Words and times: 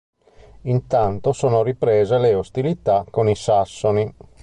Intanto 0.63 1.31
sono 1.31 1.61
riprese 1.61 2.17
le 2.17 2.33
ostilità 2.33 3.05
con 3.07 3.29
i 3.29 3.35
sassoni. 3.35 4.11